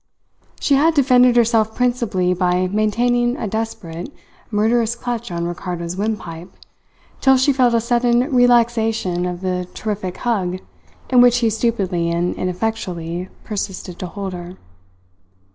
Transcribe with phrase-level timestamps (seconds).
[0.59, 4.11] She had defended herself principally by maintaining a desperate,
[4.49, 6.51] murderous clutch on Ricardo's windpipe,
[7.19, 10.57] till she felt a sudden relaxation of the terrific hug
[11.11, 14.57] in which he stupidly and ineffectually persisted to hold her.